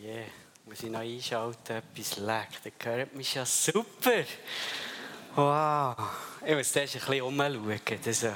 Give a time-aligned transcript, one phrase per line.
[0.00, 0.24] je,
[0.64, 2.60] muss ich noch einschalten, etwas leckt.
[2.82, 4.24] Da hört mich ja super.
[5.34, 5.94] Wow.
[6.44, 8.00] Ich muss zuerst ein bisschen umschauen.
[8.02, 8.32] Das, äh,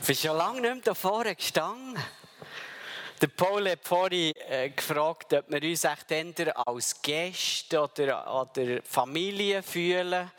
[0.00, 2.02] ich bin schon lange nicht mehr da vorne gestanden.
[3.20, 9.62] Der Paul hat vorhin äh, gefragt, ob wir uns echt als Gäste oder, oder Familie
[9.62, 10.30] fühlen.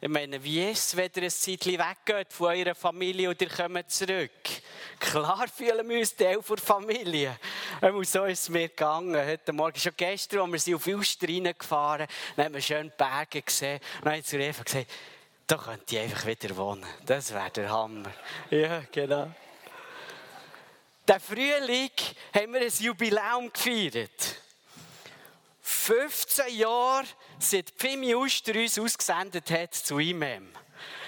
[0.00, 3.48] Ich meine, wie ist es, wenn ihr ein Zeitchen weggeht von eurer Familie und ihr
[3.48, 4.59] kommt zurück?
[5.00, 7.38] Klar fühlen wir uns Teil der Familie.
[8.02, 9.16] so ist es mir gegangen.
[9.16, 13.40] Heute Morgen, schon gestern, als wir sind auf Uster gefahren dann haben wir schön Berge
[13.40, 13.80] gesehen.
[14.02, 14.90] dann habe ich zu Eva gesagt,
[15.46, 16.84] da könnte ich einfach wieder wohnen.
[17.06, 18.12] Das wäre der Hammer.
[18.50, 19.32] Ja, genau.
[21.08, 21.90] Der Frühling
[22.34, 24.36] haben wir ein Jubiläum gefeiert.
[25.62, 27.06] 15 Jahre,
[27.38, 30.52] seit Pimi Uster uns ausgesendet hat zu IMEM.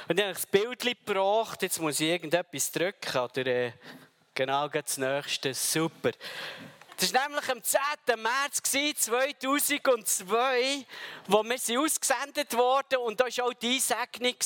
[0.08, 3.72] Und ich habe das Bild gebracht, jetzt muss ich irgendetwas drücken, oder äh,
[4.34, 6.10] genau das nächste, super.
[7.02, 7.80] Das war nämlich am 10.
[8.22, 10.86] März 2002,
[11.26, 14.36] wo wir ausgesendet wurden und da war auch die Einsegnung.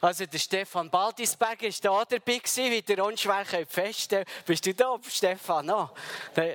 [0.00, 5.66] Also der Stefan Baldisberger war da dabei, wie der unschwer feststellen Bist du da, Stefan?
[5.66, 5.90] No.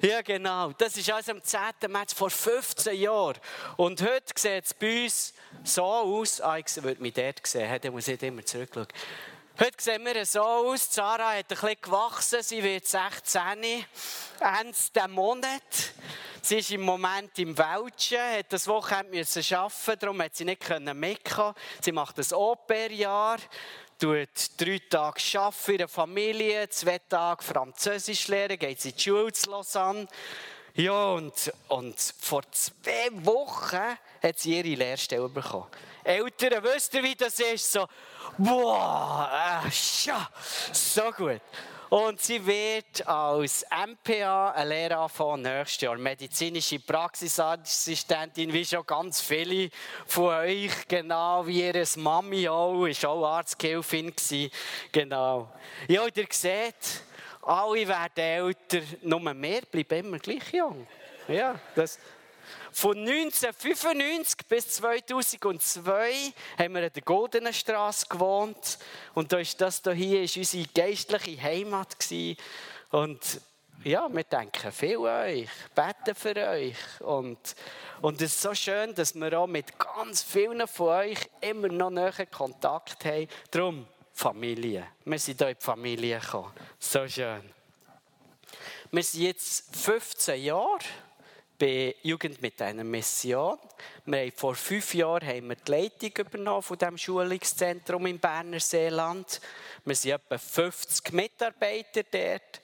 [0.00, 0.72] ja, genau.
[0.72, 1.60] Das ist also am 10.
[1.88, 3.36] März vor 15 Jahren.
[3.76, 6.40] Und heute sieht es bei uns so aus.
[6.40, 8.88] Ah, ich würde mich dort sehen, da muss ich immer zurückschauen.
[9.58, 10.86] Heute sehen wir so aus.
[10.92, 12.42] Sarah hat ein bisschen gewachsen.
[12.42, 13.42] Sie wird 16.
[13.42, 13.84] Ende
[14.94, 15.62] diesen Monat.
[16.42, 20.62] Sie ist im Moment im Welschen, hat das Wochenende müssen arbeiten, darum hat sie nicht
[20.92, 21.54] mitkommen.
[21.80, 23.38] Sie macht ein Au-pair-Jahr,
[23.98, 29.02] tut drei Tage arbeiten in der Familie, zwei Tage Französisch lernen, geht sie in die
[29.02, 30.06] Schule zu Lausanne.
[30.74, 35.70] Ja, und, und vor zwei Wochen hat sie ihre Lehrstelle bekommen.
[36.06, 37.72] Eltern, wisst ihr, wie das ist?
[37.72, 37.86] So,
[38.38, 39.70] boah, äh,
[40.72, 41.40] so gut.
[41.88, 45.96] Und sie wird als MPA eine Lehre anfangen nächstes Jahr.
[45.96, 49.70] Medizinische Praxisassistentin, wie schon ganz viele
[50.06, 54.12] von euch, genau wie ihre Mami auch, ist auch Arztgehilfin
[54.90, 55.52] Genau.
[55.86, 57.02] Ja, und ihr seht,
[57.42, 60.86] alle werden älter, nur mehr bleiben immer gleich jung.
[61.28, 61.98] Ja, das,
[62.76, 66.12] von 1995 bis 2002
[66.58, 68.78] haben wir in der Goldenen Straße gewohnt.
[69.14, 71.98] Und da ist das hier ist unsere geistliche Heimat.
[71.98, 72.36] Gewesen.
[72.90, 73.40] Und
[73.82, 76.76] ja, wir denken viel an euch, beten für euch.
[77.00, 77.38] Und,
[78.02, 81.88] und es ist so schön, dass wir auch mit ganz vielen von euch immer noch
[81.88, 83.26] näher Kontakt haben.
[83.50, 84.86] Darum Familie.
[85.06, 86.52] Wir sind hier in die Familie gekommen.
[86.78, 87.40] So schön.
[88.90, 90.80] Wir sind jetzt 15 Jahre
[91.58, 93.58] bei Jugend mit einer Mission.
[94.04, 98.60] Wir haben vor fünf Jahren haben wir die Leitung übernommen von diesem Schulungszentrum im Berner
[98.60, 99.40] Seeland.
[99.84, 102.60] Wir sind etwa 50 Mitarbeiter dort.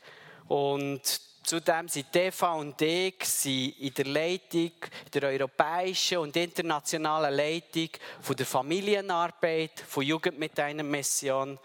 [0.49, 1.01] Und
[1.43, 4.73] zudem sind TV und ich in der Leitung,
[5.13, 7.89] der europäischen und internationalen Leitung
[8.21, 11.59] von der Familienarbeit, von Jugend mit einer Mission.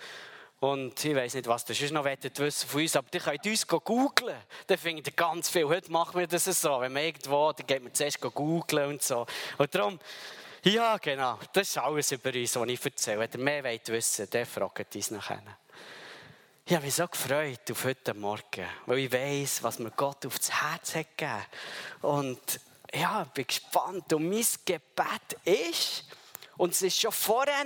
[0.60, 3.68] Und ich weiß nicht, was ihr sonst noch wissen von uns, aber ihr könnt uns
[3.68, 4.38] googeln.
[4.66, 5.68] Dann findet ihr ganz viel.
[5.68, 6.82] Heute machen wir das so.
[6.82, 9.28] Wenn wir irgendwo, dann geht man zuerst googeln und so.
[9.60, 10.00] Und darum,
[10.64, 13.20] ja, genau, das ist alles über uns, was ich erzähle.
[13.20, 15.44] Wenn ihr mehr wollt wissen, dann fragt uns nachher.
[16.66, 20.52] Ich habe mich so gefreut auf heute Morgen, weil ich weiss, was mir Gott aufs
[20.52, 21.46] Herz hat gegeben.
[22.02, 22.60] Und
[22.94, 24.12] ja, ich bin gespannt.
[24.12, 26.06] Und mein Gebet ist,
[26.58, 27.66] und es war schon vorher,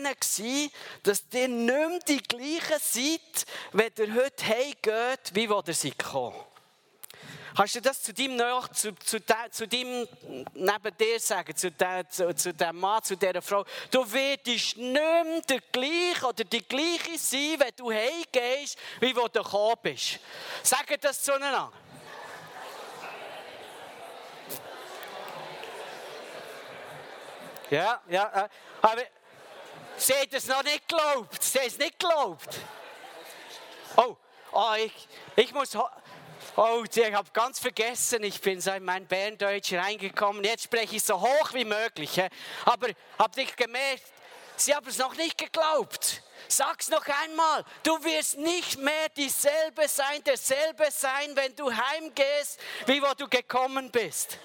[1.04, 5.98] dass ihr nicht mehr die gleichen seid, wenn ihr heute heimgeht, wie wo ihr seid
[5.98, 6.40] gekommen.
[7.56, 8.40] Kannst du das zu deinem,
[8.74, 9.20] zu, zu,
[9.52, 10.08] zu deinem
[10.54, 13.66] neben dir sagen, zu, der, zu, zu dem Mann, zu dieser Frau?
[13.90, 19.28] Du wirst nicht mehr der gleiche oder die gleiche sein, wenn du heimgehst, wie wo
[19.28, 20.20] du gekommen bist.
[20.64, 21.72] Sag das zueinander.
[27.72, 28.50] Ja, ja.
[28.82, 29.02] Aber
[29.96, 31.42] sie hat es noch nicht geglaubt.
[31.42, 32.60] Sie hat es nicht geglaubt.
[33.96, 34.18] Oh,
[34.52, 35.76] oh ich, ich muss.
[36.58, 40.44] Oh, ich habe ganz vergessen, ich bin so in mein Berndeutsch reingekommen.
[40.44, 42.22] Jetzt spreche ich so hoch wie möglich.
[42.66, 44.04] Aber habt ihr gemerkt,
[44.58, 46.22] sie haben es noch nicht geglaubt.
[46.50, 53.02] Sag's noch einmal, du wirst nicht mehr dieselbe sein, derselbe sein, wenn du heimgehst, wie
[53.02, 54.38] wo du gekommen bist.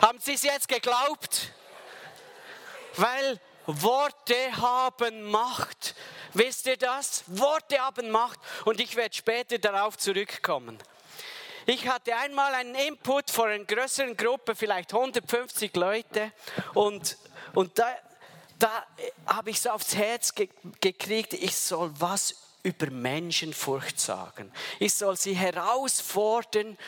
[0.00, 1.52] Haben Sie es jetzt geglaubt?
[2.96, 5.94] Weil Worte haben Macht.
[6.34, 7.24] Wisst ihr das?
[7.26, 8.38] Worte haben Macht.
[8.64, 10.78] Und ich werde später darauf zurückkommen.
[11.66, 16.32] Ich hatte einmal einen Input vor einer größeren Gruppe, vielleicht 150 Leute.
[16.74, 17.18] Und,
[17.52, 17.94] und da,
[18.58, 18.86] da
[19.26, 20.48] habe ich so aufs Herz ge
[20.80, 24.50] gekriegt, ich soll was über Menschenfurcht sagen.
[24.78, 26.78] Ich soll sie herausfordern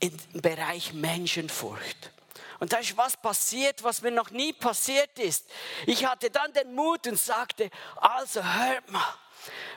[0.00, 2.10] im Bereich Menschenfurcht.
[2.58, 5.46] Und da ist was passiert, was mir noch nie passiert ist.
[5.86, 9.14] Ich hatte dann den Mut und sagte, also hört mal,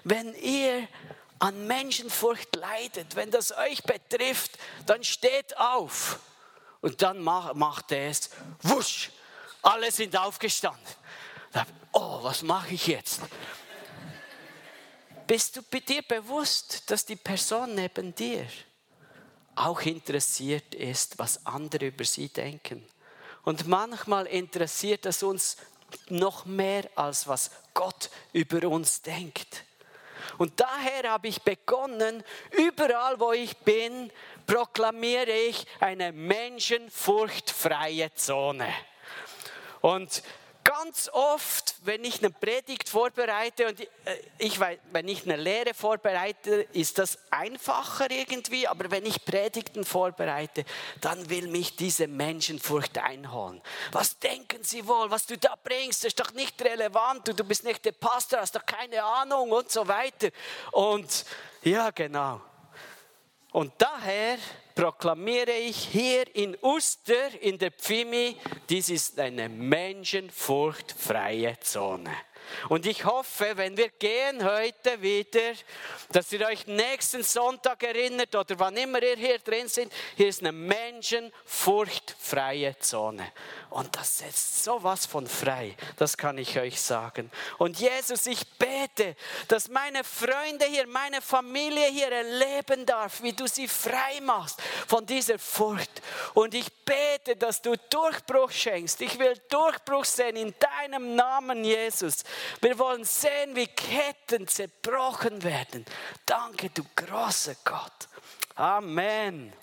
[0.03, 0.87] wenn ihr
[1.39, 4.51] an Menschenfurcht leidet, wenn das euch betrifft,
[4.85, 6.19] dann steht auf.
[6.81, 8.29] Und dann macht er es,
[8.61, 9.11] wusch,
[9.61, 10.81] alle sind aufgestanden.
[11.91, 13.21] Oh, was mache ich jetzt?
[15.27, 18.47] Bist du dir bewusst, dass die Person neben dir
[19.59, 22.87] auch interessiert ist, was andere über sie denken?
[23.43, 25.57] Und manchmal interessiert es uns
[26.07, 29.65] noch mehr, als was Gott über uns denkt.
[30.37, 34.11] Und daher habe ich begonnen, überall wo ich bin,
[34.45, 38.71] proklamiere ich eine menschenfurchtfreie Zone.
[39.81, 40.21] Und
[40.69, 43.87] ganz oft, wenn ich eine Predigt vorbereite und äh,
[44.37, 49.83] ich weiß, wenn ich eine Lehre vorbereite, ist das einfacher irgendwie, aber wenn ich Predigten
[49.83, 50.65] vorbereite,
[51.01, 53.63] dann will mich diese Menschenfurcht einholen.
[53.91, 57.63] Was denken sie wohl, was du da bringst, ist doch nicht relevant, du, du bist
[57.63, 60.29] nicht der Pastor, hast doch keine Ahnung und so weiter.
[60.71, 61.25] Und
[61.63, 62.41] ja, genau.
[63.51, 64.37] Und daher
[64.79, 68.37] proklamiere ich hier in Uster, in der Pfimi,
[68.69, 72.15] dies ist eine menschenfurchtfreie Zone.
[72.69, 75.51] Und ich hoffe, wenn wir gehen heute wieder,
[76.13, 80.39] dass ihr euch nächsten Sonntag erinnert oder wann immer ihr hier drin seid, hier ist
[80.41, 83.33] eine menschenfurchtfreie Zone.
[83.69, 87.29] Und das setzt sowas von frei, das kann ich euch sagen.
[87.59, 89.15] Und Jesus, ich bete,
[89.47, 95.05] dass meine Freunde hier, meine Familie hier erleben darf, wie du sie frei machst von
[95.05, 96.01] dieser Furcht.
[96.33, 99.01] Und ich bete, dass du Durchbruch schenkst.
[99.01, 102.23] Ich will Durchbruch sehen in deinem Namen, Jesus.
[102.61, 105.85] Wir wollen sehen, wie Ketten zerbrochen werden.
[106.25, 108.07] Danke, du großer Gott.
[108.55, 109.53] Amen.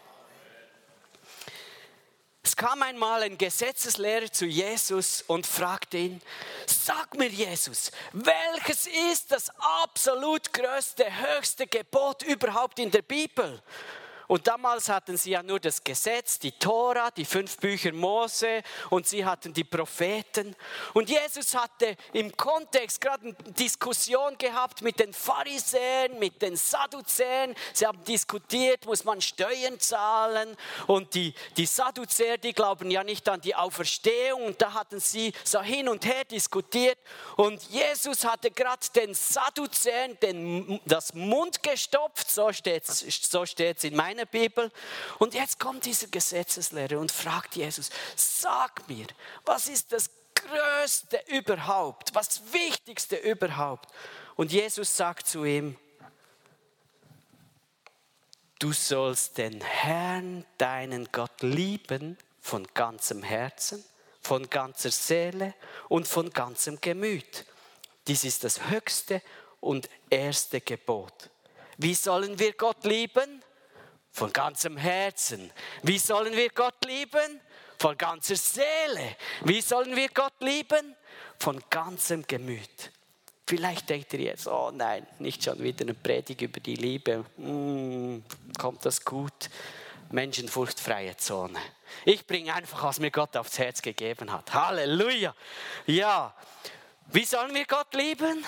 [2.57, 6.23] Kam einmal ein Gesetzeslehrer zu Jesus und fragte ihn,
[6.67, 9.51] sag mir Jesus, welches ist das
[9.83, 13.63] absolut größte, höchste Gebot überhaupt in der Bibel?
[14.29, 19.07] Und damals hatten sie ja nur das Gesetz, die Tora, die fünf Bücher Mose und
[19.07, 20.55] sie hatten die Propheten.
[20.95, 27.55] Und Jesus hatte im Kontext gerade eine Diskussion gehabt mit den Pharisäern, mit den Sadduzäern.
[27.73, 30.57] Sie haben diskutiert, muss man Steuern zahlen?
[30.87, 34.45] Und die, die Sadduzäer, die glauben ja nicht an die Auferstehung.
[34.45, 36.99] Und da hatten sie so hin und her diskutiert.
[37.37, 43.45] Und Jesus hatte gerade den Sadduzäern den, das Mund gestopft, so steht es so
[43.83, 44.71] in meinem meiner Bibel.
[45.19, 49.07] Und jetzt kommt dieser Gesetzeslehrer und fragt Jesus, sag mir,
[49.45, 53.91] was ist das Größte überhaupt, was Wichtigste überhaupt?
[54.37, 55.77] Und Jesus sagt zu ihm,
[58.59, 63.85] du sollst den Herrn, deinen Gott lieben von ganzem Herzen,
[64.23, 65.55] von ganzer Seele
[65.89, 67.45] und von ganzem Gemüt.
[68.07, 69.21] Dies ist das höchste
[69.61, 71.31] und erste Gebot.
[71.79, 73.43] Wie sollen wir Gott lieben?
[74.17, 75.53] Von ganzem Herzen.
[75.83, 77.39] Wie sollen wir Gott lieben?
[77.79, 79.15] Von ganzer Seele.
[79.45, 80.97] Wie sollen wir Gott lieben?
[81.39, 82.93] Von ganzem Gemüt.
[83.47, 87.27] Vielleicht denkt ihr jetzt, oh nein, nicht schon wieder eine Predigt über die Liebe.
[87.37, 88.25] Hm,
[88.59, 89.51] kommt das gut?
[90.11, 91.59] Menschenfurchtfreie Zone.
[92.07, 94.55] Ich bringe einfach, was mir Gott aufs Herz gegeben hat.
[94.55, 95.35] Halleluja.
[95.85, 96.35] Ja,
[97.09, 98.47] wie sollen wir Gott lieben?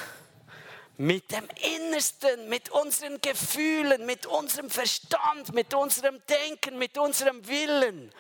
[0.99, 8.13] Mit dem Innersten, mit unseren Gefühlen, mit unserem Verstand, mit unserem Denken, mit unserem Willen.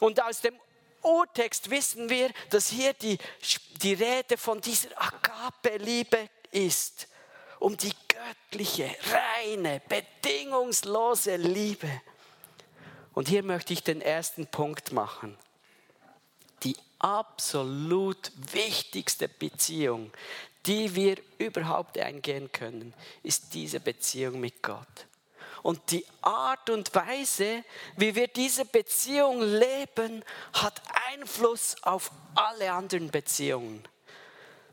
[0.00, 0.58] Und aus dem
[1.02, 3.18] Urtext wissen wir, dass hier die,
[3.82, 7.06] die Rede von dieser Agape-Liebe ist.
[7.58, 11.88] Um die göttliche, reine, bedingungslose Liebe.
[13.12, 15.38] Und hier möchte ich den ersten Punkt machen.
[16.62, 20.12] Die absolut wichtigste Beziehung,
[20.66, 22.92] die wir überhaupt eingehen können,
[23.22, 25.06] ist diese Beziehung mit Gott.
[25.62, 27.64] Und die Art und Weise,
[27.96, 30.80] wie wir diese Beziehung leben, hat
[31.12, 33.82] Einfluss auf alle anderen Beziehungen.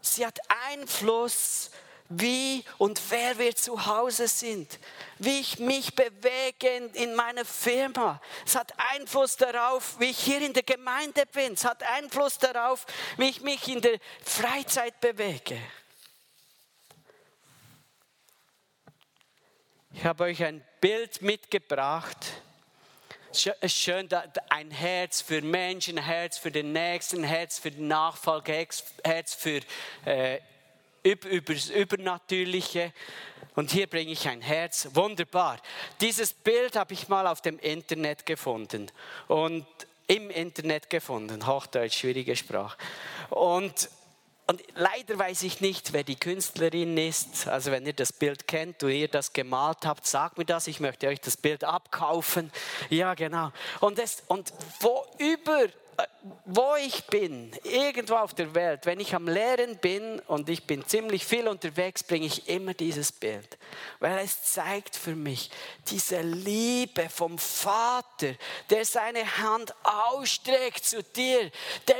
[0.01, 1.71] Sie hat Einfluss,
[2.09, 4.77] wie und wer wir zu Hause sind,
[5.17, 8.21] wie ich mich bewege in meiner Firma.
[8.45, 11.53] Es hat Einfluss darauf, wie ich hier in der Gemeinde bin.
[11.53, 12.85] Es hat Einfluss darauf,
[13.17, 15.57] wie ich mich in der Freizeit bewege.
[19.95, 22.17] Ich habe euch ein Bild mitgebracht.
[23.31, 24.09] Schön,
[24.49, 28.53] ein Herz für Menschen, ein Herz für den Nächsten, Herz für den Nachfolger,
[29.03, 29.61] Herz für
[30.05, 30.39] äh,
[31.03, 32.91] das Übernatürliche.
[33.55, 34.89] Und hier bringe ich ein Herz.
[34.93, 35.59] Wunderbar.
[36.01, 38.91] Dieses Bild habe ich mal auf dem Internet gefunden.
[39.27, 39.67] Und
[40.07, 41.45] im Internet gefunden.
[41.45, 42.77] Hochdeutsch, schwierige Sprache.
[43.29, 43.89] Und,
[44.53, 47.47] und leider weiß ich nicht, wer die Künstlerin ist.
[47.47, 50.67] Also wenn ihr das Bild kennt und ihr das gemalt habt, sagt mir das.
[50.67, 52.51] Ich möchte euch das Bild abkaufen.
[52.91, 53.51] Ja, genau.
[53.79, 55.69] Und, das, und wo über
[56.45, 60.85] wo ich bin, irgendwo auf der Welt, wenn ich am Lehren bin und ich bin
[60.87, 63.57] ziemlich viel unterwegs, bringe ich immer dieses Bild.
[63.99, 65.49] Weil es zeigt für mich
[65.89, 68.35] diese Liebe vom Vater,
[68.69, 71.51] der seine Hand ausstreckt zu dir,
[71.87, 71.97] der,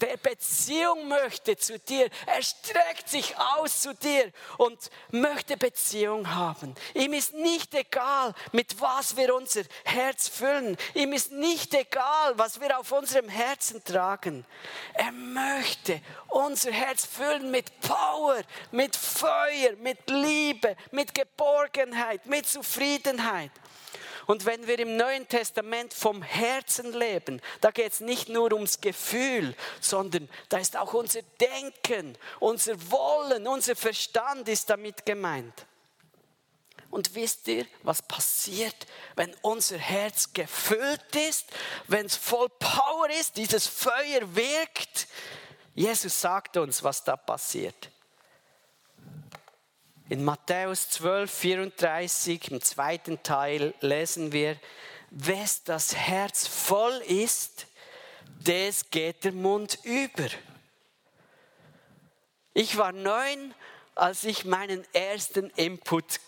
[0.00, 2.08] der Beziehung möchte zu dir.
[2.26, 4.78] Er streckt sich aus zu dir und
[5.10, 6.74] möchte Beziehung haben.
[6.94, 10.76] Ihm ist nicht egal, mit was wir unser Herz füllen.
[10.94, 14.44] Ihm ist nicht egal, was wir auf unserem Herzen tragen.
[14.94, 23.50] Er möchte unser Herz füllen mit Power, mit Feuer, mit Liebe, mit Geborgenheit, mit Zufriedenheit.
[24.26, 28.80] Und wenn wir im Neuen Testament vom Herzen leben, da geht es nicht nur ums
[28.80, 35.66] Gefühl, sondern da ist auch unser Denken, unser Wollen, unser Verstand ist damit gemeint.
[36.90, 41.46] Und wisst ihr, was passiert, wenn unser Herz gefüllt ist,
[41.86, 45.06] wenn es voll Power ist, dieses Feuer wirkt?
[45.74, 47.90] Jesus sagt uns, was da passiert.
[50.08, 54.58] In Matthäus 12, 34, im zweiten Teil, lesen wir,
[55.10, 57.66] wes das Herz voll ist,
[58.40, 60.28] des geht der Mund über.
[62.54, 63.54] Ich war neun,
[63.94, 66.20] als ich meinen ersten Input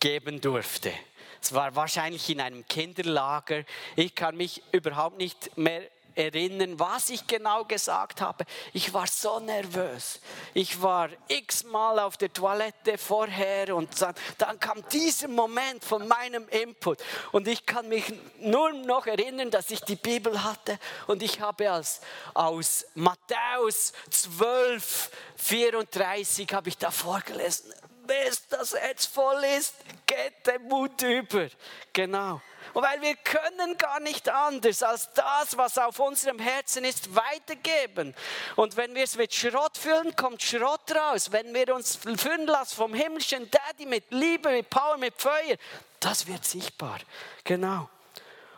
[0.00, 0.92] geben durfte.
[1.40, 3.64] Es war wahrscheinlich in einem Kinderlager.
[3.96, 5.82] Ich kann mich überhaupt nicht mehr
[6.18, 8.44] erinnern, was ich genau gesagt habe.
[8.72, 10.20] Ich war so nervös.
[10.52, 16.48] Ich war x-mal auf der Toilette vorher und dann, dann, kam dieser Moment von meinem
[16.48, 16.98] Input.
[17.30, 21.70] Und ich kann mich nur noch erinnern, dass ich die Bibel hatte und ich habe
[21.70, 22.00] als,
[22.34, 27.72] aus Matthäus 12, 34 habe ich da vorgelesen
[28.08, 29.74] bis das Herz voll ist,
[30.06, 31.48] geht der Mut über.
[31.92, 32.40] Genau.
[32.74, 38.14] Und weil wir können gar nicht anders als das, was auf unserem Herzen ist, weitergeben.
[38.56, 41.32] Und wenn wir es mit Schrott füllen, kommt Schrott raus.
[41.32, 45.56] Wenn wir uns füllen lassen vom himmlischen Daddy mit Liebe, mit Power, mit Feuer,
[46.00, 46.98] das wird sichtbar.
[47.44, 47.88] Genau.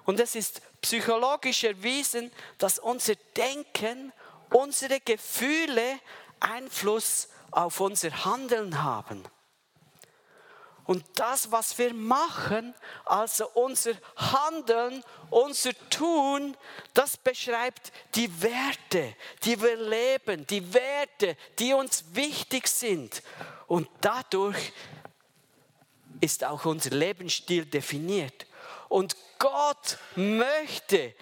[0.04, 4.12] Und es ist psychologisch erwiesen, dass unser Denken,
[4.50, 6.00] unsere Gefühle
[6.40, 9.24] Einfluss auf unser Handeln haben.
[10.90, 16.56] Und das, was wir machen, also unser Handeln, unser Tun,
[16.94, 23.22] das beschreibt die Werte, die wir leben, die Werte, die uns wichtig sind.
[23.68, 24.72] Und dadurch
[26.20, 28.46] ist auch unser Lebensstil definiert.
[28.88, 31.14] Und Gott möchte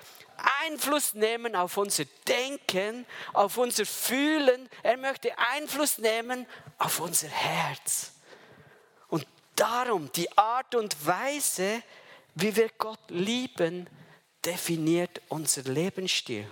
[0.65, 4.67] Einfluss nehmen auf unser Denken, auf unser Fühlen.
[4.83, 6.47] Er möchte Einfluss nehmen
[6.79, 8.15] auf unser Herz.
[9.59, 11.83] Darum, die Art und Weise,
[12.37, 13.91] wie wir Gott lieben,
[14.45, 16.49] definiert unser Lebensstil.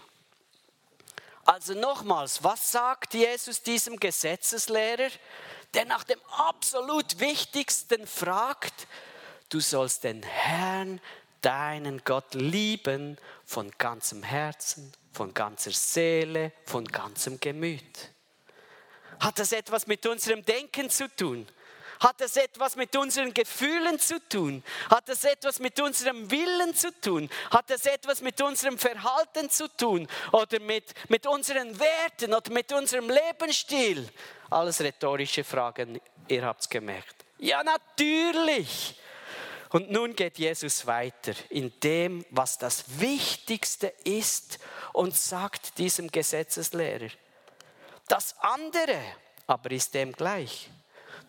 [1.44, 5.10] Also nochmals, was sagt Jesus diesem Gesetzeslehrer,
[5.74, 8.88] der nach dem absolut Wichtigsten fragt,
[9.50, 11.00] du sollst den Herrn,
[11.42, 18.10] deinen Gott lieben von ganzem Herzen, von ganzer Seele, von ganzem Gemüt.
[19.20, 21.46] Hat das etwas mit unserem Denken zu tun?
[22.00, 24.62] Hat es etwas mit unseren Gefühlen zu tun?
[24.90, 27.28] Hat es etwas mit unserem Willen zu tun?
[27.50, 30.06] Hat es etwas mit unserem Verhalten zu tun?
[30.32, 34.08] Oder mit, mit unseren Werten oder mit unserem Lebensstil?
[34.50, 37.24] Alles rhetorische Fragen, ihr habt es gemerkt.
[37.38, 38.98] Ja, natürlich.
[39.70, 44.58] Und nun geht Jesus weiter in dem, was das Wichtigste ist
[44.92, 47.08] und sagt diesem Gesetzeslehrer,
[48.08, 49.02] das andere
[49.46, 50.70] aber ist dem gleich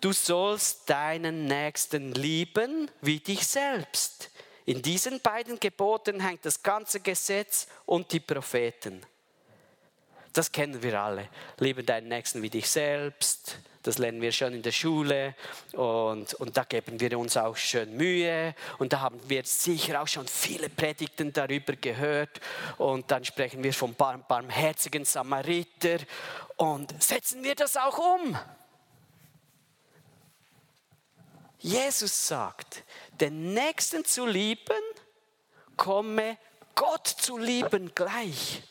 [0.02, 4.30] du sollst deinen Nächsten lieben wie dich selbst.
[4.66, 9.02] In diesen beiden Geboten hängt das ganze Gesetz und die Propheten.
[10.34, 11.30] Das kennen wir alle.
[11.58, 13.58] Liebe deinen Nächsten wie dich selbst.
[13.88, 15.34] Das lernen wir schon in der Schule
[15.72, 20.08] und, und da geben wir uns auch schön Mühe und da haben wir sicher auch
[20.08, 22.42] schon viele Predigten darüber gehört
[22.78, 26.00] und dann sprechen wir vom barmherzigen Samariter
[26.58, 28.38] und setzen wir das auch um.
[31.60, 32.84] Jesus sagt,
[33.20, 34.82] den Nächsten zu lieben,
[35.76, 36.38] komme
[36.76, 38.64] Gott zu lieben gleich.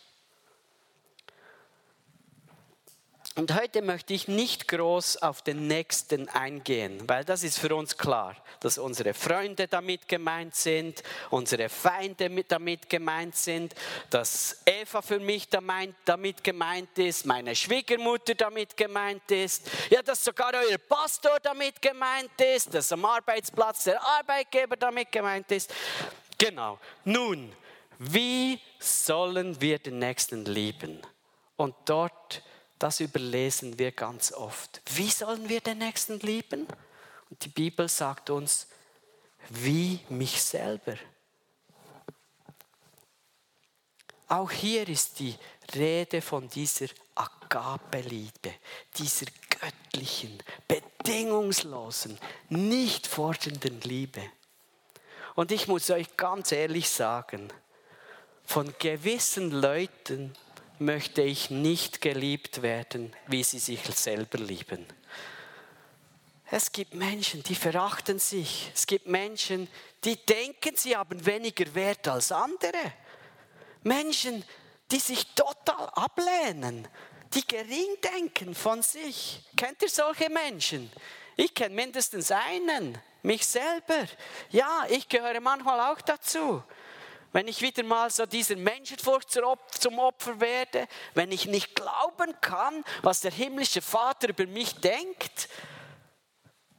[3.38, 7.98] Und heute möchte ich nicht groß auf den Nächsten eingehen, weil das ist für uns
[7.98, 13.74] klar, dass unsere Freunde damit gemeint sind, unsere Feinde damit gemeint sind,
[14.08, 20.54] dass Eva für mich damit gemeint ist, meine Schwiegermutter damit gemeint ist, ja, dass sogar
[20.54, 25.74] euer Pastor damit gemeint ist, dass am Arbeitsplatz der Arbeitgeber damit gemeint ist.
[26.38, 26.78] Genau.
[27.04, 27.52] Nun,
[27.98, 31.02] wie sollen wir den Nächsten lieben?
[31.58, 32.42] Und dort
[32.78, 34.82] das überlesen wir ganz oft.
[34.94, 36.66] Wie sollen wir den Nächsten lieben?
[37.30, 38.66] Und die Bibel sagt uns,
[39.48, 40.96] wie mich selber.
[44.28, 45.36] Auch hier ist die
[45.74, 48.54] Rede von dieser Agape-Liebe,
[48.98, 49.26] dieser
[49.60, 52.18] göttlichen, bedingungslosen,
[52.48, 54.22] nicht fordernden Liebe.
[55.34, 57.52] Und ich muss euch ganz ehrlich sagen,
[58.44, 60.34] von gewissen Leuten
[60.78, 64.86] möchte ich nicht geliebt werden, wie sie sich selber lieben.
[66.50, 68.70] Es gibt Menschen, die verachten sich.
[68.72, 69.68] Es gibt Menschen,
[70.04, 72.92] die denken, sie haben weniger Wert als andere.
[73.82, 74.44] Menschen,
[74.90, 76.86] die sich total ablehnen,
[77.34, 79.42] die gering denken von sich.
[79.56, 80.92] Kennt ihr solche Menschen?
[81.36, 84.06] Ich kenne mindestens einen, mich selber.
[84.50, 86.62] Ja, ich gehöre manchmal auch dazu
[87.32, 92.84] wenn ich wieder mal so dieser Menschenfurcht zum Opfer werde, wenn ich nicht glauben kann,
[93.02, 95.48] was der himmlische Vater über mich denkt,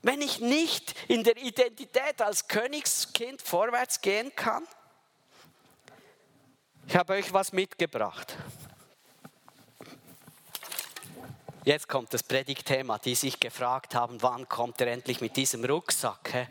[0.02, 4.66] wenn ich nicht in der Identität als Königskind vorwärts gehen kann.
[6.88, 8.36] Ich habe euch was mitgebracht.
[11.66, 16.48] Jetzt kommt das Predigtthema, die sich gefragt haben, wann kommt er endlich mit diesem Rucksack.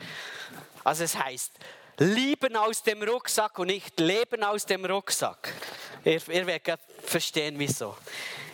[0.85, 1.53] Also es heißt,
[1.99, 5.53] Lieben aus dem Rucksack und nicht Leben aus dem Rucksack.
[6.05, 7.97] Ihr, ihr werdet verstehen, wieso.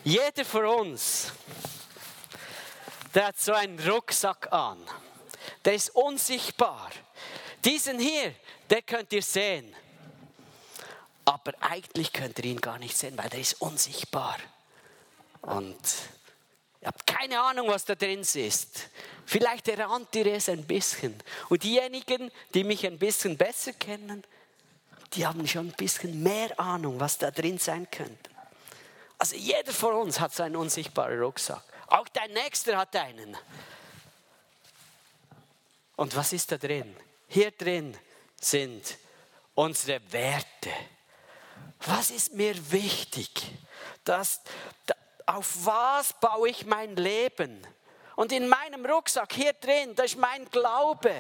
[0.05, 1.33] Jeder von uns,
[3.15, 4.79] der hat so einen Rucksack an.
[5.65, 6.91] Der ist unsichtbar.
[7.65, 8.35] Diesen hier,
[8.71, 9.75] den könnt ihr sehen.
[11.25, 14.39] Aber eigentlich könnt ihr ihn gar nicht sehen, weil der ist unsichtbar.
[15.43, 15.79] Und
[16.83, 18.89] Ihr habt keine Ahnung, was da drin ist.
[19.25, 21.15] Vielleicht erahnt ihr es ein bisschen.
[21.49, 24.25] Und diejenigen, die mich ein bisschen besser kennen,
[25.13, 28.31] die haben schon ein bisschen mehr Ahnung, was da drin sein könnte.
[29.17, 31.63] Also jeder von uns hat so einen unsichtbaren Rucksack.
[31.87, 33.37] Auch dein Nächster hat einen.
[35.95, 36.97] Und was ist da drin?
[37.29, 37.97] Hier drin
[38.41, 38.99] sind
[39.55, 40.71] unsere Werte.
[41.87, 43.31] Was ist mir wichtig?
[44.03, 44.41] Dass,
[45.33, 47.67] auf was baue ich mein Leben?
[48.15, 51.13] Und in meinem Rucksack hier drin, da ist mein Glaube.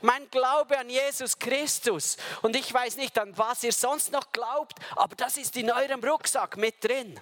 [0.00, 2.16] Mein Glaube an Jesus Christus.
[2.40, 6.02] Und ich weiß nicht, an was ihr sonst noch glaubt, aber das ist in eurem
[6.02, 7.20] Rucksack mit drin.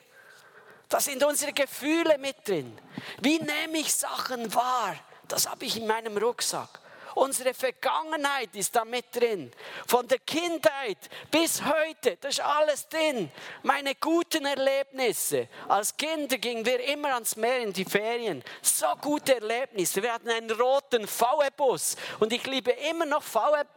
[0.89, 2.79] Da sind unsere Gefühle mit drin.
[3.21, 4.95] Wie nehme ich Sachen wahr?
[5.27, 6.81] Das habe ich in meinem Rucksack.
[7.17, 9.51] Unsere Vergangenheit ist da mit drin.
[9.87, 10.99] Von der Kindheit
[11.31, 13.33] bis heute, das ist alles drin.
[13.63, 15.49] Meine guten Erlebnisse.
[15.67, 18.45] Als Kinder gingen wir immer ans Meer in die Ferien.
[18.61, 20.03] So gute Erlebnisse.
[20.03, 23.77] Wir hatten einen roten VW-Bus und ich liebe immer noch VW-Busse.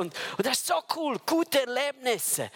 [0.00, 2.50] Und, und das ist so cool, gute Erlebnisse.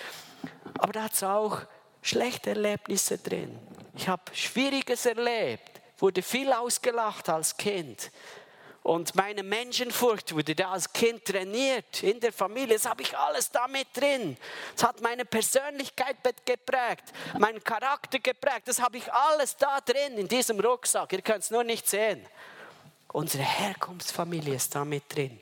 [0.78, 1.60] Aber da hat es auch
[2.02, 3.58] schlechte Erlebnisse drin.
[3.96, 8.10] Ich habe Schwieriges erlebt, wurde viel ausgelacht als Kind.
[8.84, 12.74] Und meine Menschenfurcht wurde da als Kind trainiert in der Familie.
[12.74, 14.36] Das habe ich alles damit drin.
[14.74, 17.04] Das hat meine Persönlichkeit geprägt,
[17.38, 18.64] meinen Charakter geprägt.
[18.66, 21.14] Das habe ich alles da drin in diesem Rucksack.
[21.14, 22.26] Ihr könnt es nur nicht sehen.
[23.10, 25.40] Unsere Herkunftsfamilie ist da mit drin.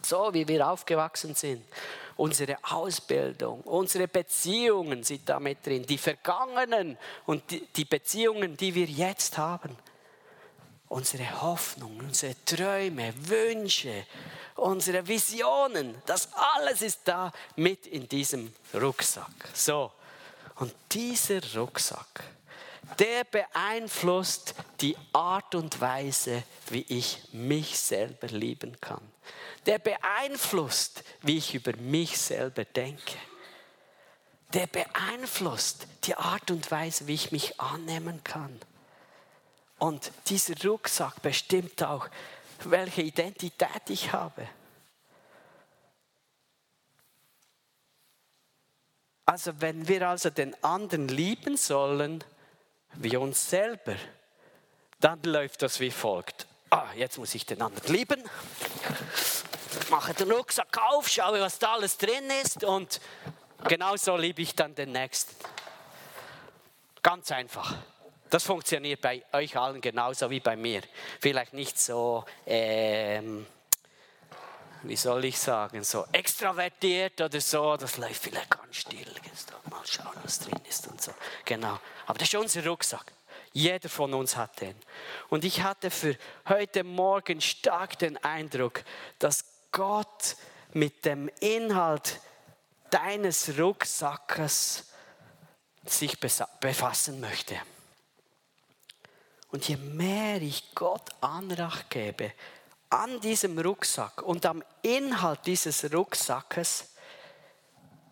[0.00, 1.64] So wie wir aufgewachsen sind.
[2.16, 5.84] Unsere Ausbildung, unsere Beziehungen sind da mit drin.
[5.86, 9.76] Die vergangenen und die Beziehungen, die wir jetzt haben
[10.90, 14.06] unsere Hoffnung, unsere Träume, Wünsche,
[14.56, 19.48] unsere Visionen, das alles ist da mit in diesem Rucksack.
[19.54, 19.92] So,
[20.56, 22.24] und dieser Rucksack,
[22.98, 29.12] der beeinflusst die Art und Weise, wie ich mich selber lieben kann.
[29.66, 33.16] Der beeinflusst, wie ich über mich selber denke.
[34.52, 38.60] Der beeinflusst die Art und Weise, wie ich mich annehmen kann.
[39.80, 42.06] Und dieser Rucksack bestimmt auch,
[42.64, 44.46] welche Identität ich habe.
[49.24, 52.22] Also wenn wir also den anderen lieben sollen,
[52.94, 53.96] wie uns selber,
[55.00, 56.46] dann läuft das wie folgt.
[56.68, 58.22] Ah, jetzt muss ich den anderen lieben.
[59.88, 63.00] Mache den Rucksack auf, schaue, was da alles drin ist und
[63.64, 65.34] genauso liebe ich dann den Nächsten.
[67.02, 67.76] Ganz einfach.
[68.30, 70.82] Das funktioniert bei euch allen genauso wie bei mir.
[71.20, 73.44] Vielleicht nicht so, ähm,
[74.82, 77.76] wie soll ich sagen, so extravertiert oder so.
[77.76, 79.06] Das läuft vielleicht ganz still.
[79.68, 81.12] Mal schauen, was drin ist und so.
[81.44, 81.78] Genau.
[82.06, 83.12] Aber das ist unser Rucksack.
[83.52, 84.76] Jeder von uns hat den.
[85.28, 86.16] Und ich hatte für
[86.48, 88.84] heute Morgen stark den Eindruck,
[89.18, 90.36] dass Gott
[90.72, 92.20] mit dem Inhalt
[92.90, 94.86] deines Rucksackes
[95.84, 96.18] sich
[96.60, 97.56] befassen möchte.
[99.50, 102.32] Und je mehr ich Gott Anrach gebe
[102.90, 106.88] an diesem Rucksack und am Inhalt dieses Rucksackes,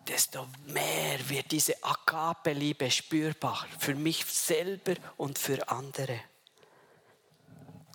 [0.07, 6.19] desto mehr wird diese Agape-Liebe spürbar für mich selber und für andere.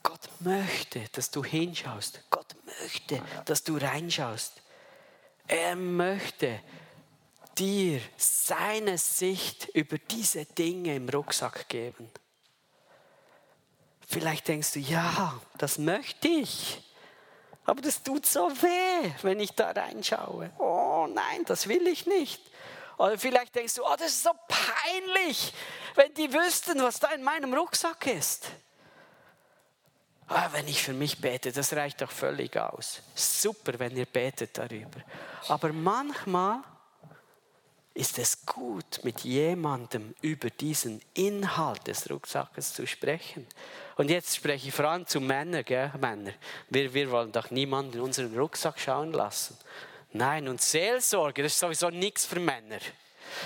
[0.02, 2.22] Gott möchte, dass du hinschaust.
[2.30, 4.62] Gott möchte, dass du reinschaust.
[5.48, 6.60] Er möchte
[7.58, 12.10] dir seine Sicht über diese Dinge im Rucksack geben.
[14.06, 16.82] Vielleicht denkst du, ja, das möchte ich.
[17.66, 20.50] Aber das tut so weh, wenn ich da reinschaue.
[20.58, 22.40] Oh nein, das will ich nicht.
[22.98, 25.52] Oder vielleicht denkst du, oh, das ist so peinlich,
[25.94, 28.48] wenn die wüssten, was da in meinem Rucksack ist.
[30.28, 33.02] Ah, wenn ich für mich bete, das reicht doch völlig aus.
[33.14, 35.00] Super, wenn ihr betet darüber.
[35.48, 36.60] Aber manchmal
[37.94, 43.46] ist es gut, mit jemandem über diesen Inhalt des Rucksackes zu sprechen.
[43.96, 46.32] Und jetzt spreche ich vor allem zu Männern, gell, Männer.
[46.68, 49.56] Wir, wir wollen doch niemanden in unseren Rucksack schauen lassen.
[50.12, 52.78] Nein, und Seelsorge, das ist sowieso nichts für Männer.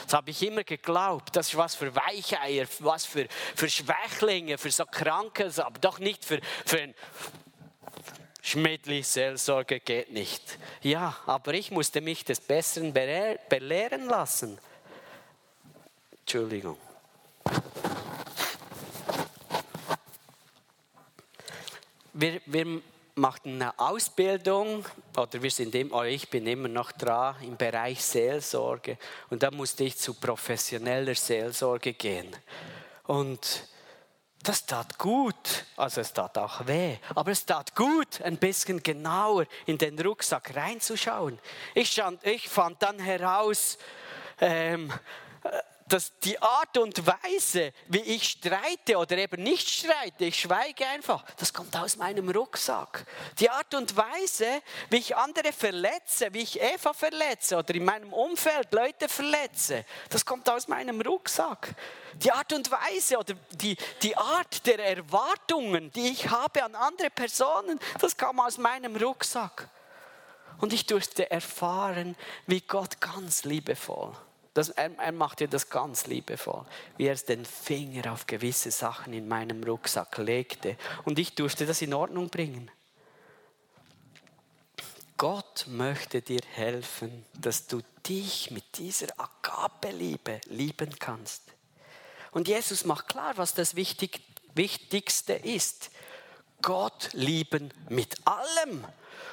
[0.04, 1.36] Das habe ich immer geglaubt.
[1.36, 6.24] Das ist was für Weicheier, was für, für Schwächlinge, für so Kranke, aber doch nicht
[6.24, 6.94] für, für ein
[8.48, 10.58] Schmidtli, Seelsorge geht nicht.
[10.80, 14.58] Ja, aber ich musste mich des Besseren belehren lassen.
[16.20, 16.78] Entschuldigung.
[22.14, 22.80] Wir, wir
[23.16, 28.02] machten eine Ausbildung oder wir sind im, oder ich bin immer noch dran im Bereich
[28.02, 28.96] Seelsorge
[29.28, 32.34] und da musste ich zu professioneller Seelsorge gehen.
[33.04, 33.68] Und
[34.42, 39.46] das tat gut, also es tat auch weh, aber es tat gut, ein bisschen genauer
[39.66, 41.38] in den Rucksack reinzuschauen.
[41.74, 43.78] Ich, stand, ich fand dann heraus,
[44.40, 44.92] ähm,
[45.88, 51.24] dass die Art und Weise, wie ich streite oder eben nicht streite, ich schweige einfach,
[51.38, 53.06] das kommt aus meinem Rucksack.
[53.38, 58.12] Die Art und Weise, wie ich andere verletze, wie ich Eva verletze oder in meinem
[58.12, 61.74] Umfeld Leute verletze, das kommt aus meinem Rucksack.
[62.14, 67.10] Die Art und Weise oder die, die Art der Erwartungen, die ich habe an andere
[67.10, 69.68] Personen, das kam aus meinem Rucksack.
[70.58, 74.16] Und ich durfte erfahren, wie Gott ganz liebevoll
[74.58, 76.66] das, er, er macht ja das ganz liebevoll,
[76.96, 80.76] wie er den Finger auf gewisse Sachen in meinem Rucksack legte.
[81.04, 82.68] Und ich durfte das in Ordnung bringen.
[85.16, 91.42] Gott möchte dir helfen, dass du dich mit dieser Agape-Liebe lieben kannst.
[92.32, 94.20] Und Jesus macht klar, was das Wichtig,
[94.54, 95.90] Wichtigste ist.
[96.62, 98.84] Gott lieben mit allem.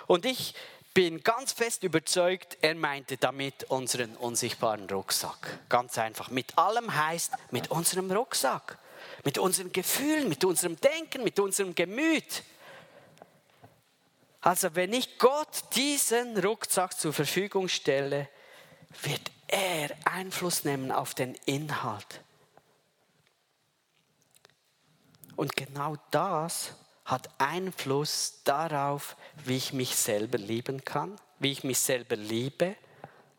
[0.06, 0.54] Und ich
[0.96, 5.60] bin ganz fest überzeugt, er meinte damit unseren unsichtbaren Rucksack.
[5.68, 6.32] Ganz einfach.
[6.32, 8.80] Mit allem heißt mit unserem Rucksack,
[9.26, 12.44] mit unseren Gefühlen, mit unserem Denken, mit unserem Gemüt.
[14.40, 18.30] Also wenn ich Gott diesen Rucksack zur Verfügung stelle,
[19.04, 22.22] wird er Einfluss nehmen auf den Inhalt.
[25.36, 26.74] Und genau das
[27.06, 29.16] hat Einfluss darauf,
[29.46, 32.76] wie ich mich selber lieben kann, wie ich mich selber liebe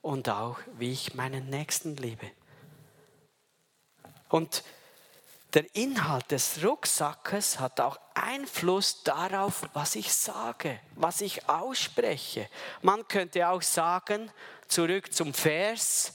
[0.03, 2.31] und auch wie ich meinen Nächsten liebe.
[4.29, 4.63] Und
[5.55, 12.49] der Inhalt des Rucksackes hat auch Einfluss darauf, was ich sage, was ich ausspreche.
[12.83, 14.31] Man könnte auch sagen,
[14.69, 16.15] zurück zum Vers,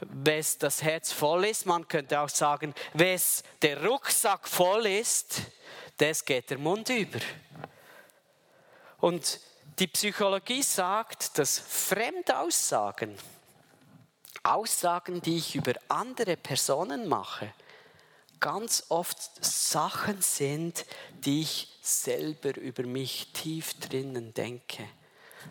[0.00, 5.42] wes das Herz voll ist, man könnte auch sagen, wes der Rucksack voll ist,
[6.02, 7.20] das geht der Mund über.
[8.98, 9.38] Und
[9.78, 13.16] die Psychologie sagt, dass Fremdaussagen,
[14.42, 17.54] Aussagen, die ich über andere Personen mache,
[18.40, 20.84] ganz oft Sachen sind,
[21.24, 24.88] die ich selber über mich tief drinnen denke.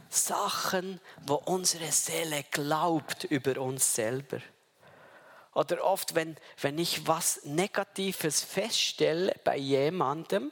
[0.09, 4.41] Sachen, wo unsere Seele glaubt über uns selber.
[5.53, 10.51] Oder oft, wenn, wenn ich was Negatives feststelle bei jemandem,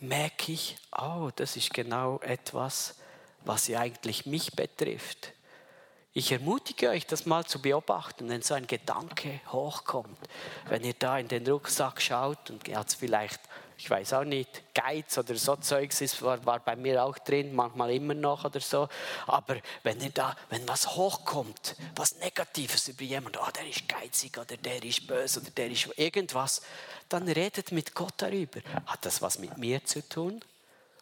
[0.00, 2.96] merke ich, oh, das ist genau etwas,
[3.44, 5.32] was ja eigentlich mich betrifft.
[6.16, 10.16] Ich ermutige euch, das mal zu beobachten, wenn so ein Gedanke hochkommt.
[10.68, 13.40] Wenn ihr da in den Rucksack schaut und ihr habt vielleicht,
[13.76, 17.54] ich weiß auch nicht, Geiz oder so Zeugs ist, war, war bei mir auch drin,
[17.54, 18.88] manchmal immer noch oder so.
[19.26, 24.38] Aber wenn ihr da, wenn was hochkommt, was Negatives über jemanden, oh, der ist geizig
[24.38, 26.62] oder der ist böse oder der ist irgendwas,
[27.08, 28.60] dann redet mit Gott darüber.
[28.86, 30.40] Hat das was mit mir zu tun?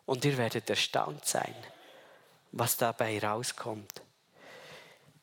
[0.07, 1.55] Und ihr werdet erstaunt sein,
[2.51, 4.03] was dabei rauskommt.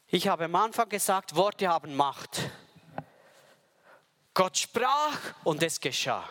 [0.08, 2.40] Ich habe am Anfang gesagt, Worte haben Macht.
[4.34, 6.28] Gott sprach und es geschah.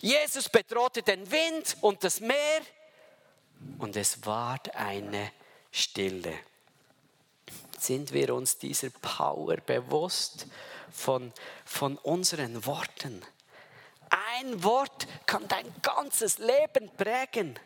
[0.00, 2.60] Jesus bedrohte den Wind und das Meer
[3.78, 5.32] und es ward eine
[5.72, 6.38] Stille.
[7.78, 10.46] Sind wir uns dieser Power bewusst
[10.92, 11.32] von,
[11.64, 13.22] von unseren Worten?
[14.38, 17.58] Ein Wort kann dein ganzes Leben prägen.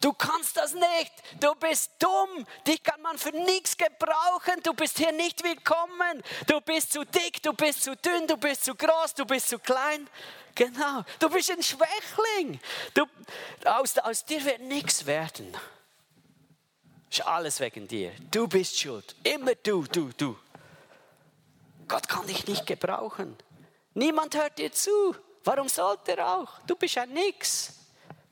[0.00, 1.12] Du kannst das nicht.
[1.40, 2.46] Du bist dumm.
[2.66, 4.60] Dich kann man für nichts gebrauchen.
[4.62, 6.22] Du bist hier nicht willkommen.
[6.46, 9.58] Du bist zu dick, du bist zu dünn, du bist zu groß, du bist zu
[9.58, 10.08] klein.
[10.54, 11.04] Genau.
[11.18, 12.60] Du bist ein Schwächling.
[12.94, 13.04] Du,
[13.64, 15.54] aus, aus dir wird nichts werden.
[17.10, 18.12] Ist alles wegen dir.
[18.30, 19.14] Du bist schuld.
[19.22, 20.36] Immer du, du, du.
[21.86, 23.36] Gott kann dich nicht gebrauchen.
[23.94, 25.14] Niemand hört dir zu.
[25.44, 26.58] Warum sollte er auch?
[26.66, 27.74] Du bist ein Nix.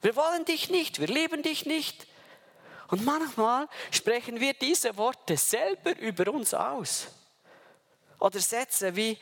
[0.02, 2.06] Wir wollen dich nicht, wir lieben dich nicht.
[2.94, 7.08] Und manchmal sprechen wir diese Worte selber über uns aus.
[8.20, 9.18] Oder Sätze wie,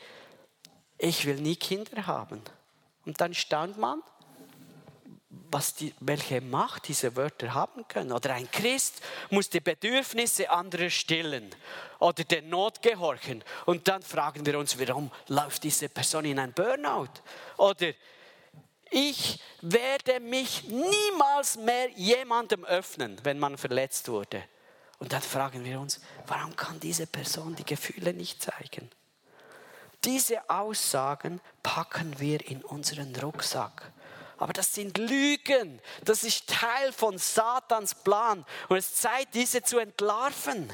[0.99, 2.43] ich will nie Kinder haben.
[3.03, 4.03] Und dann staunt man,
[5.49, 8.11] was die, welche Macht diese Wörter haben können.
[8.11, 11.49] Oder ein Christ muss die Bedürfnisse anderer stillen
[11.97, 13.43] oder der Not gehorchen.
[13.65, 17.09] Und dann fragen wir uns, warum läuft diese Person in ein Burnout?
[17.57, 17.93] Oder
[18.93, 24.43] ich werde mich niemals mehr jemandem öffnen, wenn man verletzt wurde.
[24.99, 28.89] Und dann fragen wir uns, warum kann diese Person die Gefühle nicht zeigen?
[30.03, 33.91] Diese Aussagen packen wir in unseren Rucksack.
[34.37, 35.81] Aber das sind Lügen.
[36.03, 38.45] Das ist Teil von Satans Plan.
[38.67, 40.71] Und es ist Zeit, diese zu entlarven.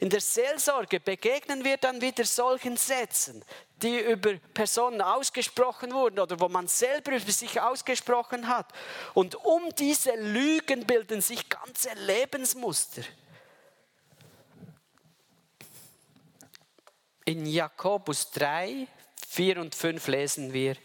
[0.00, 3.44] In der Seelsorge begegnen wir dann wieder solchen Sätzen,
[3.82, 8.72] die über Personen ausgesprochen wurden oder wo man selber über sich ausgesprochen hat.
[9.12, 13.02] Und um diese Lügen bilden sich ganze Lebensmuster.
[17.26, 18.86] In Jakobus 3,
[19.28, 20.76] 4 und 5 lesen wir,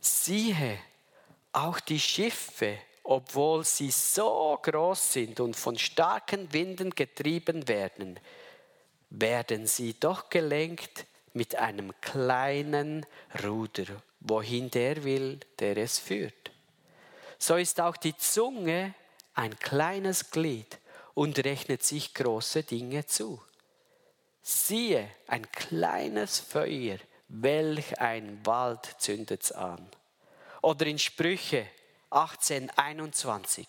[0.00, 0.78] siehe,
[1.50, 8.18] auch die Schiffe obwohl sie so groß sind und von starken Winden getrieben werden,
[9.10, 13.04] werden sie doch gelenkt mit einem kleinen
[13.44, 13.84] Ruder,
[14.20, 16.50] wohin der will, der es führt.
[17.38, 18.94] So ist auch die Zunge
[19.34, 20.78] ein kleines Glied
[21.12, 23.40] und rechnet sich große Dinge zu.
[24.42, 29.86] Siehe, ein kleines Feuer, welch ein Wald zündet's an.
[30.62, 31.66] Oder in Sprüche
[32.14, 33.66] 18, 21.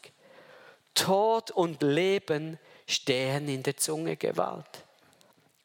[0.93, 4.85] Tod und Leben stehen in der Zunge Gewalt.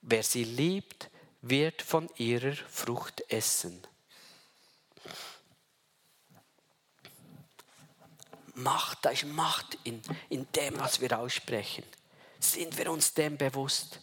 [0.03, 1.11] Wer sie liebt,
[1.43, 3.81] wird von ihrer Frucht essen.
[8.55, 11.85] Macht, da ist Macht in, in dem, was wir aussprechen.
[12.39, 14.01] Sind wir uns dem bewusst?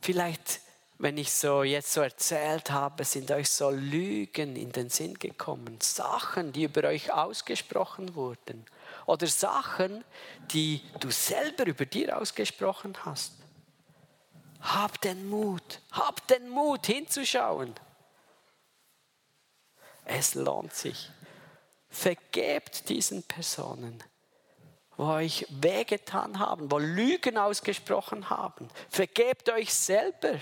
[0.00, 0.60] Vielleicht
[0.98, 5.78] wenn ich so jetzt so erzählt habe, sind euch so Lügen in den Sinn gekommen,
[5.80, 8.64] Sachen, die über euch ausgesprochen wurden
[9.06, 10.04] oder Sachen,
[10.52, 13.32] die du selber über dir ausgesprochen hast.
[14.60, 17.74] Hab den Mut, hab den Mut hinzuschauen.
[20.04, 21.10] Es lohnt sich.
[21.90, 24.02] Vergebt diesen Personen,
[24.96, 28.68] wo euch wehgetan haben, wo Lügen ausgesprochen haben.
[28.90, 30.40] Vergebt euch selber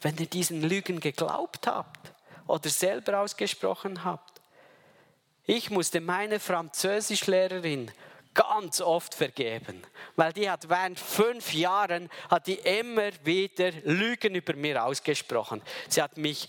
[0.00, 2.12] wenn ihr diesen Lügen geglaubt habt
[2.46, 4.40] oder selber ausgesprochen habt.
[5.44, 7.90] Ich musste meine Französischlehrerin
[8.34, 9.82] ganz oft vergeben,
[10.14, 15.62] weil die hat während fünf Jahren hat die immer wieder Lügen über mir ausgesprochen.
[15.88, 16.48] Sie hat mich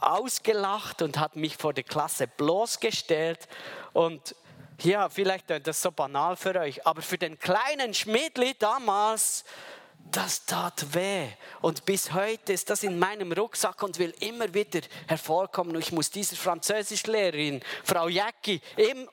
[0.00, 3.48] ausgelacht und hat mich vor der Klasse bloßgestellt
[3.92, 4.34] und
[4.82, 9.44] ja, vielleicht ist das so banal für euch, aber für den kleinen Schmidli damals
[10.10, 11.28] das tat weh.
[11.60, 15.76] Und bis heute ist das in meinem Rucksack und will immer wieder hervorkommen.
[15.76, 18.60] Und ich muss dieser Französischlehrerin, Frau Jäcki,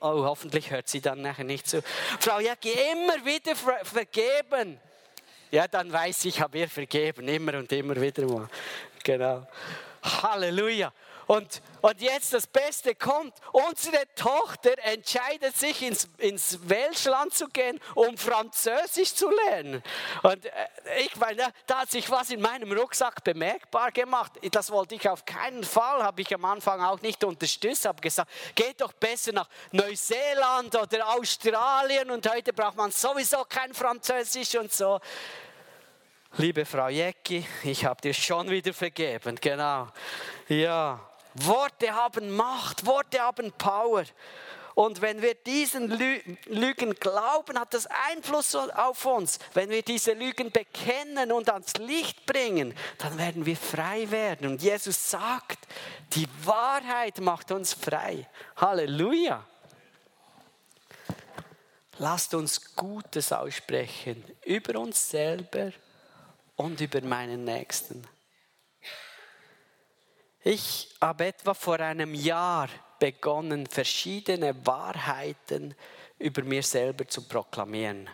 [0.00, 1.82] oh, hoffentlich hört sie dann nachher nicht zu,
[2.20, 4.80] Frau Jäcki immer wieder ver vergeben.
[5.50, 8.48] Ja, dann weiß ich, ich habe ihr vergeben, immer und immer wieder mal.
[9.02, 9.46] Genau.
[10.02, 10.92] Halleluja.
[11.28, 13.34] Und, und jetzt das Beste kommt.
[13.52, 19.82] Unsere Tochter entscheidet sich ins, ins Welschland zu gehen, um Französisch zu lernen.
[20.22, 20.50] Und äh,
[21.04, 24.32] ich meine, da hat sich was in meinem Rucksack bemerkbar gemacht.
[24.50, 28.30] Das wollte ich auf keinen Fall, habe ich am Anfang auch nicht unterstützt, habe gesagt,
[28.54, 34.72] geht doch besser nach Neuseeland oder Australien und heute braucht man sowieso kein Französisch und
[34.72, 34.98] so.
[36.38, 39.88] Liebe Frau Jecki, ich habe dir schon wieder vergeben, genau.
[40.48, 41.07] Ja,
[41.46, 44.04] Worte haben Macht, Worte haben Power.
[44.78, 45.90] Und wenn wir diesen
[46.46, 49.40] Lügen glauben, hat das Einfluss auf uns.
[49.52, 54.48] Wenn wir diese Lügen bekennen und ans Licht bringen, dann werden wir frei werden.
[54.48, 55.58] Und Jesus sagt,
[56.12, 58.28] die Wahrheit macht uns frei.
[58.56, 59.44] Halleluja.
[61.98, 65.72] Lasst uns Gutes aussprechen über uns selber
[66.54, 68.06] und über meinen Nächsten.
[70.50, 75.74] Ich habe etwa vor einem Jahr begonnen, verschiedene Wahrheiten
[76.18, 78.08] über mir selber zu proklamieren.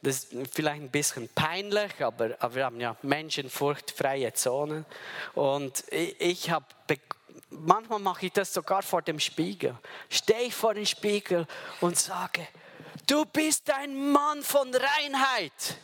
[0.00, 4.86] Das ist vielleicht ein bisschen peinlich, aber, aber wir haben ja menschenfurchtfreie Zonen.
[5.34, 6.64] Und ich, ich habe,
[7.50, 9.76] manchmal mache ich das sogar vor dem Spiegel.
[10.08, 11.44] Stehe ich vor dem Spiegel
[11.80, 12.46] und sage,
[13.04, 15.76] du bist ein Mann von Reinheit.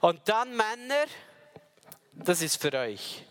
[0.00, 1.04] Und dann Männer,
[2.14, 3.26] das ist für euch.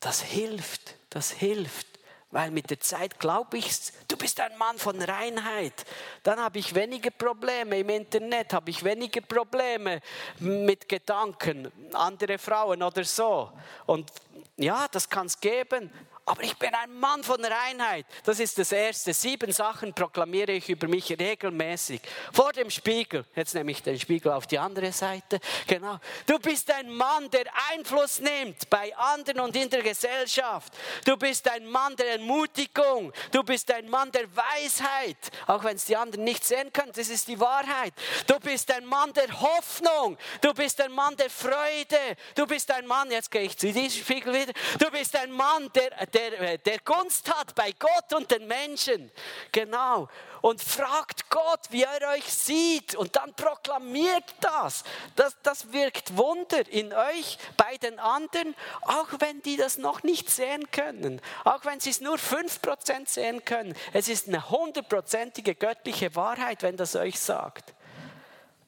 [0.00, 1.86] Das hilft, das hilft.
[2.30, 3.70] Weil mit der Zeit glaube ich,
[4.06, 5.86] du bist ein Mann von Reinheit.
[6.22, 10.02] Dann habe ich weniger Probleme im Internet, habe ich weniger Probleme
[10.38, 13.50] mit Gedanken, andere Frauen oder so.
[13.86, 14.12] Und
[14.58, 15.90] ja, das kann es geben,
[16.28, 18.04] aber ich bin ein Mann von Reinheit.
[18.22, 19.14] Das ist das Erste.
[19.14, 22.02] Sieben Sachen proklamiere ich über mich regelmäßig.
[22.32, 23.24] Vor dem Spiegel.
[23.34, 25.40] Jetzt nehme ich den Spiegel auf die andere Seite.
[25.66, 25.98] Genau.
[26.26, 30.74] Du bist ein Mann, der Einfluss nimmt bei anderen und in der Gesellschaft.
[31.06, 33.10] Du bist ein Mann der Ermutigung.
[33.32, 35.16] Du bist ein Mann der Weisheit.
[35.46, 37.94] Auch wenn es die anderen nicht sehen können, das ist die Wahrheit.
[38.26, 40.18] Du bist ein Mann der Hoffnung.
[40.42, 42.16] Du bist ein Mann der Freude.
[42.34, 44.52] Du bist ein Mann, jetzt gehe ich zu diesem Spiegel wieder.
[44.78, 48.46] Du bist ein Mann, der, der der, äh, der Gunst hat bei Gott und den
[48.46, 49.10] Menschen.
[49.52, 50.08] Genau.
[50.40, 52.94] Und fragt Gott, wie er euch sieht.
[52.94, 54.84] Und dann proklamiert das.
[55.16, 55.36] das.
[55.42, 60.70] Das wirkt Wunder in euch, bei den anderen, auch wenn die das noch nicht sehen
[60.70, 61.20] können.
[61.44, 63.74] Auch wenn sie es nur 5% sehen können.
[63.92, 67.74] Es ist eine hundertprozentige göttliche Wahrheit, wenn das euch sagt.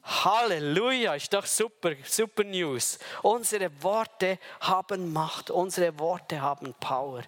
[0.02, 2.98] Halleluja, ist doch super, super News.
[3.22, 7.22] Unsere Worte haben Macht, unsere Worte haben Power.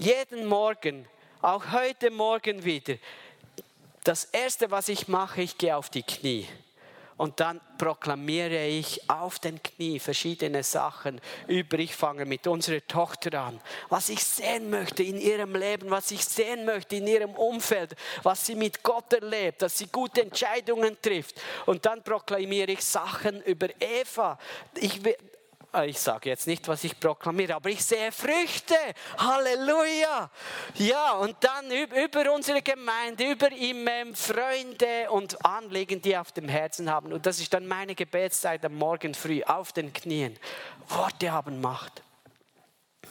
[0.00, 1.06] Jeden Morgen,
[1.42, 2.94] auch heute Morgen wieder,
[4.04, 6.46] das Erste, was ich mache, ich gehe auf die Knie.
[7.16, 11.78] Und dann proklamiere ich auf den Knie verschiedene Sachen über.
[11.78, 13.60] Ich fange mit unserer Tochter an.
[13.88, 18.46] Was ich sehen möchte in ihrem Leben, was ich sehen möchte in ihrem Umfeld, was
[18.46, 21.40] sie mit Gott erlebt, dass sie gute Entscheidungen trifft.
[21.66, 24.38] Und dann proklamiere ich Sachen über Eva.
[24.76, 25.00] Ich,
[25.82, 28.76] ich sage jetzt nicht, was ich proklamiere, aber ich sehe Früchte.
[29.18, 30.30] Halleluja.
[30.76, 36.90] Ja, und dann über unsere Gemeinde, über Imam, Freunde und Anliegen, die auf dem Herzen
[36.90, 37.12] haben.
[37.12, 40.38] Und das ist dann meine Gebetszeit am Morgen früh auf den Knien.
[40.88, 42.02] Worte haben Macht.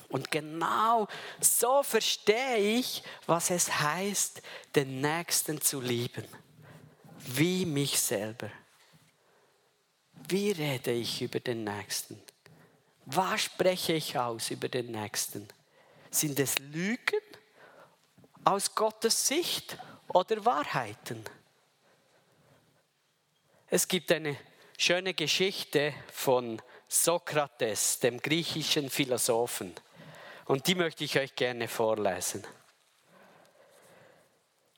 [0.10, 1.08] Und genau
[1.41, 4.41] so verstehe ich, was es heißt,
[4.76, 6.26] den Nächsten zu lieben.
[7.17, 8.49] Wie mich selber.
[10.28, 12.21] Wie rede ich über den Nächsten?
[13.06, 15.48] Was spreche ich aus über den Nächsten?
[16.10, 17.22] Sind es Lügen
[18.46, 21.24] aus Gottes Sicht oder Wahrheiten?
[23.68, 24.38] Es gibt eine
[24.78, 29.74] schöne Geschichte von Sokrates, dem griechischen Philosophen.
[30.46, 32.46] Und die möchte ich euch gerne vorlesen.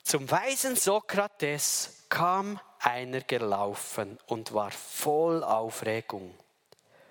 [0.04, 6.34] Zum weisen Sokrates kam einer gelaufen und war voll Aufregung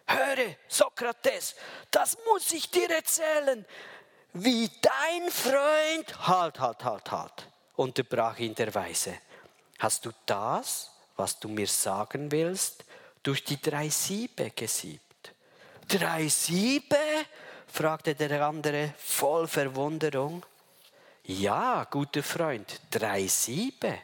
[0.07, 1.55] höre, Sokrates,
[1.91, 3.65] das muss ich dir erzählen,
[4.35, 9.19] wie dein Freund, halt, halt, halt, halt, unterbrach ihn der Weise.
[9.79, 12.85] Hast du das, was du mir sagen willst,
[13.23, 15.33] durch die drei Siebe gesiebt?
[15.89, 16.97] Drei Siebe?
[17.67, 20.45] fragte der andere voll Verwunderung.
[21.25, 23.99] Ja, guter Freund, drei Siebe.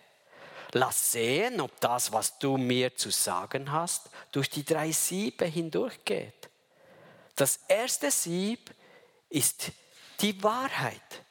[0.73, 6.49] Lass sehen, ob das, was du mir zu sagen hast, durch die drei Siebe hindurchgeht.
[7.35, 8.71] Das erste Sieb
[9.29, 9.73] ist
[10.21, 11.23] die Wahrheit.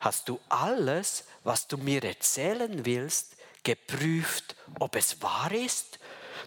[0.00, 5.98] Hast du alles, was du mir erzählen willst, geprüft, ob es wahr ist?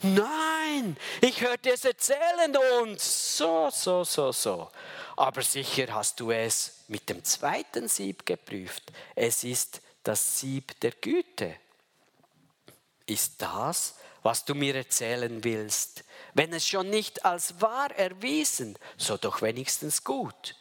[0.02, 4.70] Nein, ich hörte es erzählen und so, so, so, so.
[5.18, 8.84] aber sicher hast du es mit dem zweiten Sieb geprüft.
[9.16, 11.56] Es ist das Sieb der Güte.
[13.10, 16.04] Ist das, was du mir erzählen willst,
[16.34, 20.56] wenn es schon nicht als wahr erwiesen, so doch wenigstens gut.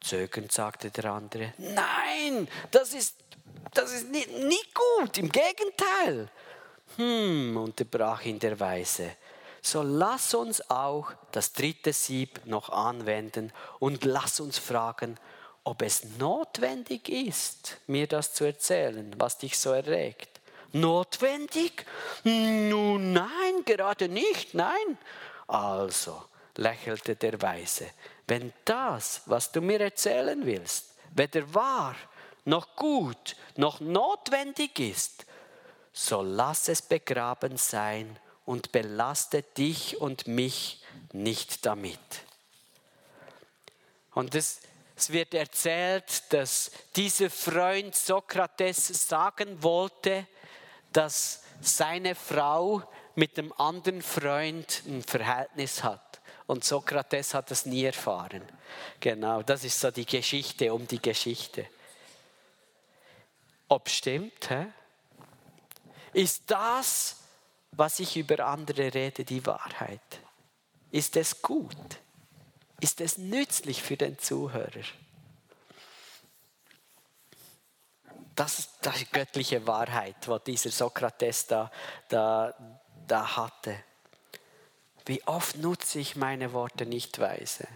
[0.00, 3.16] Zögernd sagte der andere, nein, das ist,
[3.74, 6.28] das ist nicht, nicht gut, im Gegenteil.
[6.96, 9.16] Hm, unterbrach ihn der Weise,
[9.60, 15.18] so lass uns auch das dritte Sieb noch anwenden und lass uns fragen,
[15.64, 20.31] ob es notwendig ist, mir das zu erzählen, was dich so erregt.
[20.72, 21.84] Notwendig?
[22.24, 24.98] Nun nein, gerade nicht, nein.
[25.46, 26.24] Also,
[26.56, 27.90] lächelte der Weise,
[28.26, 31.94] wenn das, was du mir erzählen willst, weder wahr
[32.44, 35.26] noch gut noch notwendig ist,
[35.92, 41.98] so lass es begraben sein und belaste dich und mich nicht damit.
[44.14, 44.60] Und es,
[44.96, 50.26] es wird erzählt, dass dieser Freund Sokrates sagen wollte,
[50.92, 52.82] dass seine Frau
[53.14, 56.20] mit einem anderen Freund ein Verhältnis hat.
[56.46, 58.42] Und Sokrates hat es nie erfahren.
[59.00, 61.66] Genau, das ist so die Geschichte um die Geschichte.
[63.68, 64.66] Ob stimmt, hä?
[66.12, 67.16] Ist das,
[67.70, 70.00] was ich über andere rede, die Wahrheit?
[70.90, 71.76] Ist es gut?
[72.80, 74.82] Ist es nützlich für den Zuhörer?
[78.34, 81.70] Das ist die göttliche Wahrheit, was dieser Sokrates da,
[82.08, 82.54] da,
[83.06, 83.76] da hatte.
[85.04, 87.66] Wie oft nutze ich meine Worte nicht weise?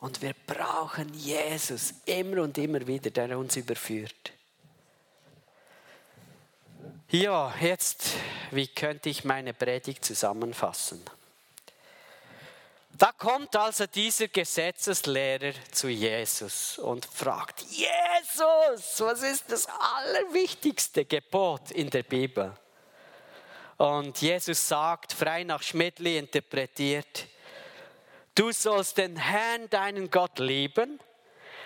[0.00, 4.32] Und wir brauchen Jesus immer und immer wieder, der uns überführt.
[7.10, 8.08] Ja, jetzt,
[8.50, 11.02] wie könnte ich meine Predigt zusammenfassen?
[12.96, 21.72] Da kommt also dieser Gesetzeslehrer zu Jesus und fragt, Jesus, was ist das allerwichtigste Gebot
[21.72, 22.56] in der Bibel?
[23.78, 27.26] Und Jesus sagt, frei nach Schmidli interpretiert,
[28.36, 31.00] du sollst den Herrn, deinen Gott lieben,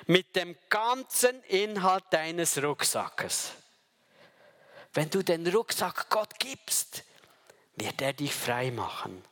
[0.07, 3.53] mit dem ganzen Inhalt deines Rucksackes.
[4.95, 7.05] Wenn du den Rucksack Gott gibst,
[7.77, 9.23] wird er dich frei machen.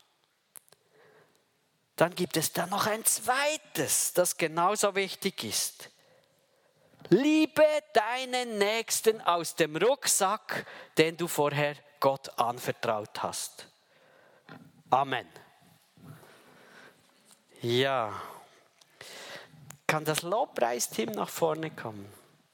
[1.96, 5.90] Dann gibt es da noch ein zweites, das genauso wichtig ist.
[7.08, 10.66] Liebe deinen Nächsten aus dem Rucksack,
[10.98, 13.68] den du vorher Gott anvertraut hast.
[14.90, 15.26] Amen.
[17.62, 18.20] Ja.
[19.86, 22.12] Kann das Lobpreisteam nach vorne kommen?